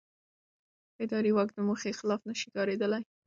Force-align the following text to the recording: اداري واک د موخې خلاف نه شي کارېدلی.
اداري 1.03 1.31
واک 1.33 1.49
د 1.53 1.57
موخې 1.67 1.91
خلاف 1.99 2.21
نه 2.29 2.33
شي 2.39 2.47
کارېدلی. 2.55 3.03